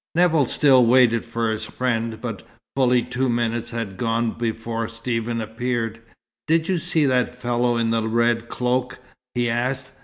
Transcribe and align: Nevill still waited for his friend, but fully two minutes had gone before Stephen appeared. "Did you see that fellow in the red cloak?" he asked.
Nevill 0.15 0.47
still 0.47 0.83
waited 0.83 1.25
for 1.27 1.51
his 1.51 1.63
friend, 1.63 2.19
but 2.19 2.41
fully 2.75 3.03
two 3.03 3.29
minutes 3.29 3.69
had 3.69 3.97
gone 3.97 4.31
before 4.31 4.87
Stephen 4.87 5.39
appeared. 5.39 6.01
"Did 6.47 6.67
you 6.67 6.79
see 6.79 7.05
that 7.05 7.39
fellow 7.39 7.77
in 7.77 7.91
the 7.91 8.07
red 8.07 8.49
cloak?" 8.49 8.97
he 9.35 9.47
asked. 9.47 9.91